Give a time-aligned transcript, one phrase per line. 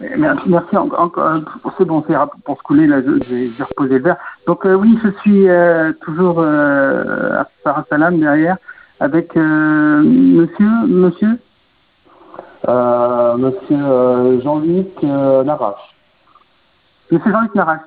[0.00, 1.12] Merci, merci encore.
[1.76, 4.16] C'est bon, c'est pour se couler, là, j'ai reposé le verre.
[4.46, 5.46] Donc oui, je suis
[6.00, 8.56] toujours à Sarah Salam derrière
[8.98, 11.38] avec monsieur, monsieur?
[12.66, 15.94] Monsieur Jean-Luc Larache.
[17.10, 17.80] Monsieur Jean-Luc Larache.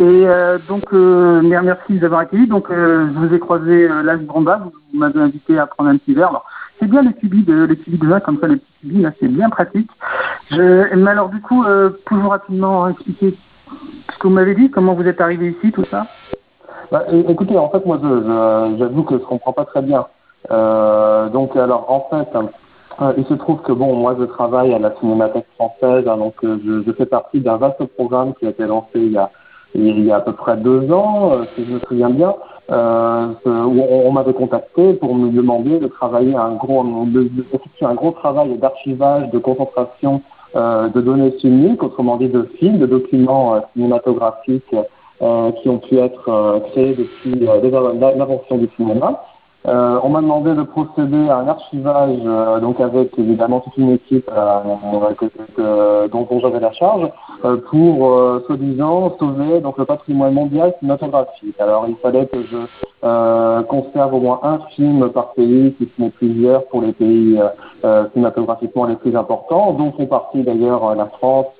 [0.00, 0.26] Et
[0.68, 2.46] donc, merci d'avoir accueilli.
[2.46, 6.40] Donc, je vous ai croisé là, Branda, vous m'avez invité à prendre un petit verre.
[6.82, 9.48] C'est bien les cubis de, les cubis vin, comme ça, les petits là, c'est bien
[9.50, 9.88] pratique.
[10.50, 13.36] Mais alors, du coup, euh, pouvez-vous rapidement expliquer
[14.12, 16.06] ce que vous m'avez dit, comment vous êtes arrivé ici, tout ça?
[16.90, 20.06] Bah, Écoutez, en fait, moi, j'avoue que je comprends pas très bien.
[20.50, 22.36] Euh, donc, alors, en fait,
[23.00, 26.34] euh, il se trouve que, bon, moi, je travaille à la Cinémathèque française, hein, donc
[26.42, 29.30] euh, je, fais partie d'un vaste programme qui a été lancé il y a,
[29.74, 32.34] il y a à peu près deux ans, euh, si je me souviens bien,
[32.70, 37.30] euh, où on, m'avait contacté pour me demander de travailler un gros, de,
[37.82, 40.22] un gros travail d'archivage, de concentration
[40.54, 44.76] euh, de données filmiques, autrement dit de films, de documents euh, cinématographiques
[45.22, 49.22] euh, qui ont pu être créés depuis l'invention du cinéma.
[49.68, 53.92] Euh, on m'a demandé de procéder à un archivage, euh, donc avec évidemment toute une
[53.92, 57.08] équipe euh, dont, dont j'avais la charge,
[57.70, 61.60] pour soi-disant sauver donc le patrimoine mondial cinématographique.
[61.60, 66.10] Alors il fallait que je conserve au moins un film par pays, si ce n'est
[66.10, 67.40] plusieurs, pour les pays
[68.12, 71.52] cinématographiquement les plus importants, dont font partie d'ailleurs la France,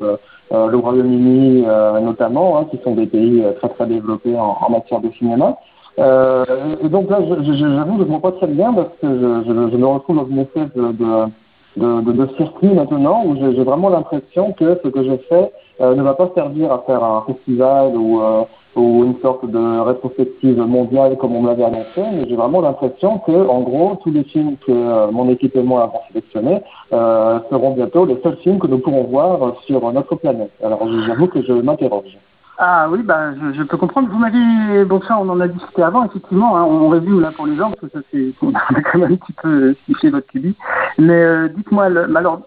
[0.53, 1.65] le Royaume-Uni
[2.03, 5.57] notamment, hein, qui sont des pays très très développés en, en matière de cinéma.
[5.99, 6.45] Euh,
[6.83, 9.77] et donc là, j'avoue, je ne comprends pas très bien parce que je, je, je,
[9.77, 14.53] me retrouve dans une espèce de, de, de, de circuit maintenant où j'ai vraiment l'impression
[14.53, 18.23] que ce que je fais euh, ne va pas servir à faire un festival ou,
[18.23, 18.45] euh,
[18.77, 23.33] ou une sorte de rétrospective mondiale comme on l'avait annoncé, mais j'ai vraiment l'impression que,
[23.33, 26.61] en gros, tous les films que euh, mon équipe et moi avons sélectionnés
[26.93, 30.53] euh, seront bientôt les seuls films que nous pourrons voir sur notre planète.
[30.63, 32.17] Alors j'avoue que je m'interroge.
[32.65, 34.09] Ah oui, bah, je, peux comprendre.
[34.09, 37.49] Vous m'avez, bon ça on en a discuté avant, effectivement, hein, on résume là pour
[37.49, 40.29] les gens, parce que ça c'est, on a quand même un petit peu fiché votre
[40.29, 40.55] cubi.
[40.97, 42.43] Mais euh, dites-moi, alors,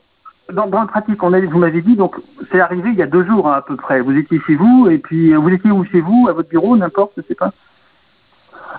[0.54, 2.16] dans, dans le pratique, on a, vous m'avez dit, donc
[2.50, 4.00] c'est arrivé il y a deux jours hein, à peu près.
[4.00, 6.78] Vous étiez chez vous, et puis euh, vous étiez où chez vous, à votre bureau,
[6.78, 7.52] n'importe, je sais pas.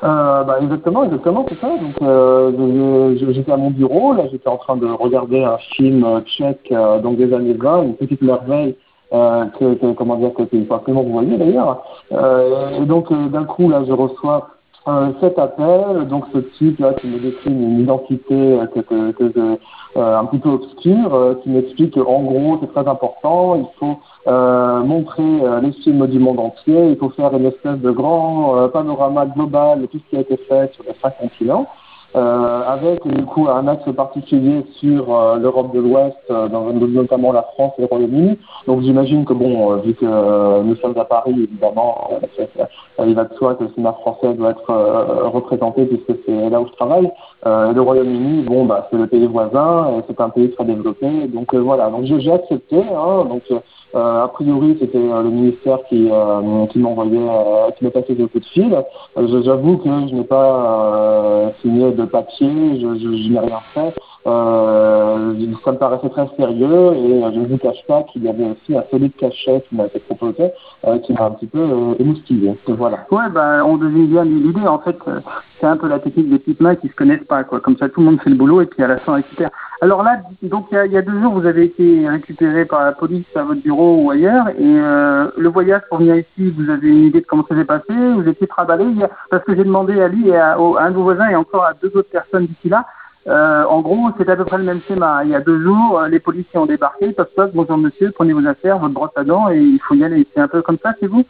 [0.05, 1.69] Euh, bah exactement, exactement, c'est ça.
[1.69, 6.69] Donc euh, j'étais à mon bureau, là j'étais en train de regarder un film tchèque
[6.73, 8.77] euh, donc des années 20, une petite merveille
[9.13, 11.85] euh, que, que, comment dire, que faut absolument vous voyez d'ailleurs.
[12.13, 14.49] Euh, et donc euh, d'un coup là, je reçois
[14.89, 19.59] euh, cet appel, donc ce type là qui me décrit une identité que, que, que
[19.99, 23.99] un petit peu obscure, qui m'explique qu'en gros c'est très important, il faut
[24.85, 29.81] montrer les films du monde entier, il faut faire une espèce de grand panorama global
[29.81, 31.86] de tout ce qui a été fait sur les cinq continents euh,
[32.17, 37.73] avec du coup un axe particulier sur euh, l'Europe de l'Ouest, euh, notamment la France
[37.79, 38.39] et le Royaume-Uni.
[38.67, 42.11] Donc j'imagine que bon, euh, vu que euh, nous sommes à Paris, évidemment,
[43.07, 44.73] il va de soi que le cinéma français doit être
[45.33, 47.11] représenté puisque c'est là où je travaille.
[47.45, 51.91] le Royaume-Uni, bon, bah c'est le pays voisin, c'est un pays très développé, donc voilà.
[51.91, 52.79] Donc j'ai accepté.
[52.79, 53.43] Hein, donc
[53.97, 57.19] euh, a priori, c'était euh, le ministère qui, euh, qui m'envoyait,
[57.79, 58.85] qui m'a passé des coups de fil.
[59.17, 63.95] J'avoue que je n'ai pas signé de papier, je, n'ai rien fait.
[64.27, 65.35] Euh,
[65.65, 68.77] ça me paraissait très sérieux et je ne vous cache pas qu'il y avait aussi
[68.77, 70.51] un solide cachet qui m'a été proposé
[70.85, 72.57] euh, qui m'a un petit peu euh, émoustillé.
[72.67, 73.07] Voilà.
[73.13, 74.67] Ouais, bah, on devine bien l'idée.
[74.67, 74.97] En fait,
[75.61, 77.45] c'est un peu la technique des petites mains qui se connaissent pas.
[77.45, 77.61] Quoi.
[77.61, 79.51] Comme ça, tout le monde fait le boulot et puis à la fin, on récupère.
[79.81, 83.27] Alors là, donc il y, a, deux jours, vous avez été récupéré par la police
[83.35, 84.49] à votre bureau ou ailleurs.
[84.51, 87.65] Et euh, le voyage pour venir ici, vous avez une idée de comment ça s'est
[87.65, 87.93] passé?
[88.15, 88.87] Vous étiez travaillé
[89.31, 91.75] Parce que j'ai demandé à lui et à, un de vos voisins et encore à
[91.75, 92.87] deux autres personnes d'ici là
[93.29, 95.23] euh, en gros, c'est à peu près le même schéma.
[95.25, 98.47] Il y a deux jours, euh, les policiers ont débarqué, toc, bonjour monsieur, prenez vos
[98.47, 100.25] affaires, votre brosse à dents et il faut y aller.
[100.33, 101.25] C'est un peu comme ça chez vous?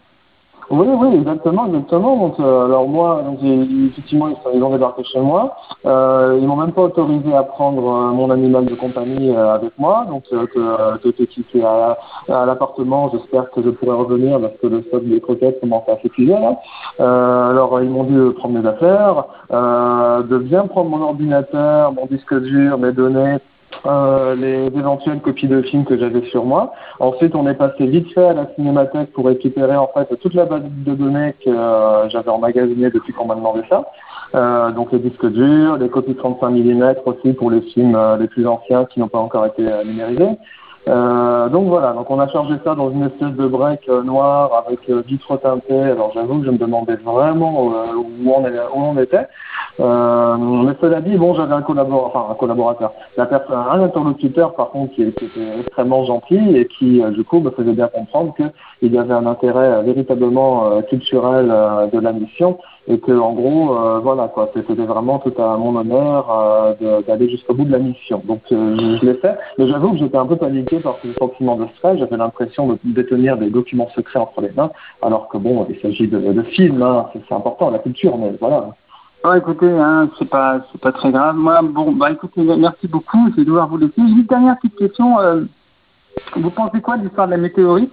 [0.71, 2.17] Oui, oui, exactement, exactement.
[2.17, 5.57] Donc, euh, alors moi, donc effectivement, ils, ont débarqué chez moi.
[5.85, 9.79] Euh, ils m'ont même pas autorisé à prendre euh, mon animal de compagnie euh, avec
[9.79, 10.47] moi, donc euh,
[10.99, 11.99] que quitté à,
[12.29, 13.11] à l'appartement.
[13.13, 16.59] J'espère que je pourrai revenir parce que le stock des croquettes commence à s'épuiser là.
[16.99, 22.35] alors, ils m'ont dit de prendre mes affaires, de bien prendre mon ordinateur, mon disque
[22.43, 23.39] dur, mes données
[23.85, 26.73] euh, les éventuelles copies de films que j'avais sur moi.
[26.99, 30.45] Ensuite, on est passé vite fait à la cinémathèque pour récupérer en fait toute la
[30.45, 33.85] base de données que euh, j'avais emmagasinées depuis qu'on m'a demandé ça.
[34.35, 38.27] Euh, donc les disques durs, les copies 35 mm aussi pour les films euh, les
[38.27, 40.37] plus anciens qui n'ont pas encore été numérisés.
[40.89, 44.65] Euh, donc voilà, donc on a chargé ça dans une espèce de break euh, noir
[44.67, 45.81] avec euh, vitre teintée.
[45.81, 49.27] Alors j'avoue que je me demandais vraiment euh, où, on, est- où était.
[49.81, 54.95] Euh, mais cela dit, bon, j'avais un collaborateur, enfin un collaborateur, un interlocuteur par contre
[54.95, 58.93] qui, qui était extrêmement gentil et qui euh, du coup me faisait bien comprendre qu'il
[58.95, 61.49] y avait un intérêt véritablement culturel
[61.93, 65.75] de la mission et que en gros, euh, voilà quoi, c'était vraiment tout à mon
[65.77, 68.23] honneur euh, d'aller jusqu'au bout de la mission.
[68.25, 71.13] Donc euh, je, je l'ai fait, mais j'avoue que j'étais un peu paniqué par ce
[71.15, 71.99] sentiment de stress.
[71.99, 74.71] J'avais l'impression de détenir des documents secrets entre les mains,
[75.03, 78.75] alors que bon, il s'agit de, de films, hein, c'est important, la culture, mais voilà.
[79.25, 81.35] Oh, écoutez, hein, c'est pas, c'est pas très grave.
[81.35, 83.19] Moi, bon, bah, écoutez, merci beaucoup.
[83.33, 83.95] Je vais devoir vous laisser.
[83.97, 85.17] Une dernière petite question.
[86.37, 87.91] vous pensez quoi de l'histoire de la météorite?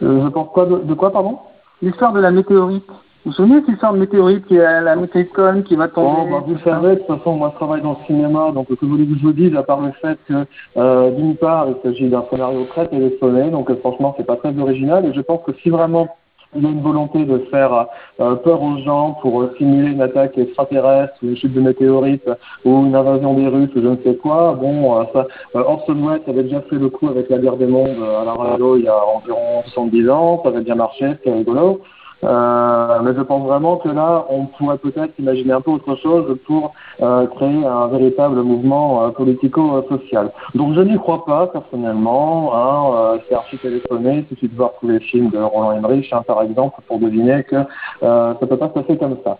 [0.00, 1.38] Je pense quoi de, de quoi, pardon?
[1.80, 2.90] L'histoire de la météorite.
[3.24, 6.28] Vous vous souvenez cette histoire de météorite qui est la météorite Cohn qui va tomber
[6.28, 8.84] Bon, bah, vous savez, de toute façon, moi je travaille dans le cinéma, donc que
[8.84, 10.44] voulez-vous que je vous dise, à part le fait que,
[10.76, 14.54] euh, d'une part, il s'agit d'un scénario très téléphoné, donc euh, franchement, c'est pas très
[14.58, 16.08] original, et je pense que si vraiment
[16.54, 17.86] il y a une volonté de faire
[18.20, 22.28] euh, peur aux gens pour euh, simuler une attaque extraterrestre, ou une chute de météorite,
[22.64, 25.26] ou une invasion des Russes, ou je ne sais quoi, bon, euh, ça,
[25.56, 28.24] euh, Orson Welles avait déjà fait le coup avec la guerre des mondes euh, à
[28.24, 31.80] la radio il y a environ 70 ans, ça avait bien marché, c'était rigolo.
[32.24, 36.38] Euh, mais je pense vraiment que là, on pourrait peut-être imaginer un peu autre chose
[36.46, 36.72] pour
[37.02, 40.30] euh, créer un véritable mouvement euh, politico-social.
[40.54, 42.52] Donc je n'y crois pas personnellement.
[42.54, 44.24] Hein, euh, c'est archi téléphoné.
[44.30, 47.44] Il suffit de voir tous les films de Roland Emmerich, hein, par exemple, pour deviner
[47.44, 47.56] que
[48.02, 49.38] euh, ça peut pas se passer comme ça.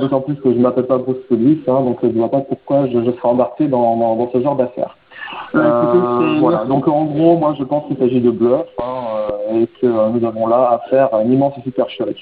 [0.00, 2.86] D'autant plus que je m'appelle pas Bruce Willis, hein, donc je ne vois pas pourquoi
[2.86, 4.96] je, je serais embarqué dans, dans, dans ce genre d'affaires.
[5.54, 6.64] Euh, voilà.
[6.64, 8.94] Donc en gros, moi je pense qu'il s'agit de bluff hein,
[9.52, 12.16] euh, et que euh, nous avons là à faire une immense supercherie.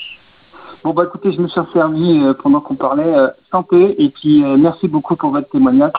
[0.84, 3.12] Bon, bah, écoutez, je me suis servi pendant qu'on parlait.
[3.50, 4.00] santé.
[4.02, 5.90] Et puis, merci beaucoup pour votre témoignage.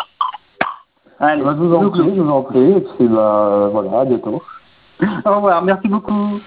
[1.20, 4.06] Allez, Bah, je vous en prie, je vous en prie, et puis bah, voilà, à
[4.06, 4.42] bientôt.
[5.26, 5.62] Au revoir.
[5.64, 6.40] Merci beaucoup.